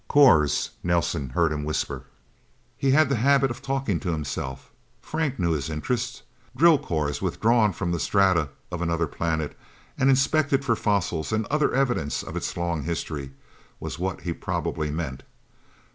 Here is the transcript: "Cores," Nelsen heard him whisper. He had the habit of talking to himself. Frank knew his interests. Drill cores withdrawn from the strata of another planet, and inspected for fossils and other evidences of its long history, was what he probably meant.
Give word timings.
"Cores," 0.07 0.71
Nelsen 0.83 1.29
heard 1.29 1.51
him 1.51 1.63
whisper. 1.63 2.05
He 2.75 2.89
had 2.89 3.07
the 3.07 3.17
habit 3.17 3.51
of 3.51 3.61
talking 3.61 3.99
to 3.99 4.09
himself. 4.09 4.71
Frank 4.99 5.37
knew 5.37 5.51
his 5.51 5.69
interests. 5.69 6.23
Drill 6.57 6.79
cores 6.79 7.21
withdrawn 7.21 7.71
from 7.71 7.91
the 7.91 7.99
strata 7.99 8.49
of 8.71 8.81
another 8.81 9.05
planet, 9.05 9.55
and 9.99 10.09
inspected 10.09 10.65
for 10.65 10.75
fossils 10.75 11.31
and 11.31 11.45
other 11.51 11.75
evidences 11.75 12.23
of 12.27 12.35
its 12.35 12.57
long 12.57 12.81
history, 12.81 13.29
was 13.79 13.99
what 13.99 14.21
he 14.21 14.33
probably 14.33 14.89
meant. 14.89 15.21